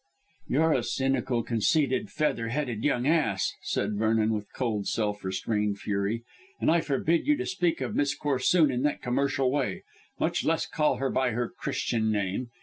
"You're 0.47 0.73
a 0.73 0.81
cynical, 0.81 1.43
conceited, 1.43 2.09
feather 2.09 2.47
headed 2.47 2.83
young 2.83 3.05
ass," 3.05 3.53
said 3.61 3.99
Vernon 3.99 4.33
with 4.33 4.51
cold, 4.51 4.87
self 4.87 5.23
restrained 5.23 5.77
fury, 5.77 6.23
"and 6.59 6.71
I 6.71 6.81
forbid 6.81 7.27
you 7.27 7.37
to 7.37 7.45
speak 7.45 7.81
of 7.81 7.95
Miss 7.95 8.17
Corsoon 8.17 8.71
in 8.71 8.81
that 8.81 9.03
commercial 9.03 9.51
way, 9.51 9.83
much 10.19 10.43
less 10.43 10.65
call 10.65 10.95
her 10.95 11.11
by 11.11 11.33
her 11.33 11.47
Christian 11.55 12.11
name. 12.11 12.49